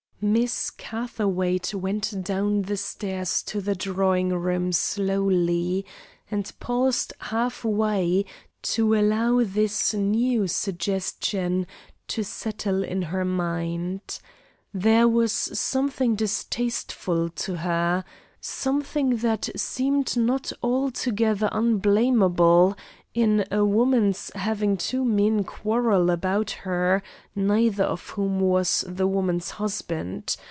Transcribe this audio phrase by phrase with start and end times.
[0.23, 5.83] Miss Catherwaight went down the stairs to the drawing room slowly,
[6.29, 8.25] and paused half way
[8.61, 11.65] to allow this new suggestion
[12.07, 14.19] to settle in her mind.
[14.71, 18.03] There was something distasteful to her,
[18.39, 22.77] something that seemed not altogether unblamable,
[23.13, 27.03] in a woman's having two men quarrel about her,
[27.35, 30.37] neither of whom was the woman's husband.